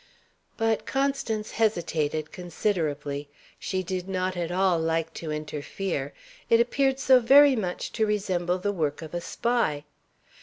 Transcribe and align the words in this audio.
But 0.57 0.87
Constance 0.87 1.51
hesitated, 1.51 2.31
considerably. 2.31 3.29
She 3.59 3.83
did 3.83 4.09
not 4.09 4.35
at 4.35 4.51
all 4.51 4.79
like 4.79 5.13
to 5.13 5.29
interfere; 5.31 6.11
it 6.49 6.59
appeared 6.59 6.97
so 6.99 7.19
very 7.19 7.55
much 7.55 7.91
to 7.91 8.07
resemble 8.07 8.57
the 8.57 8.71
work 8.73 9.03
of 9.03 9.13
a 9.13 9.21
spy. 9.21 9.85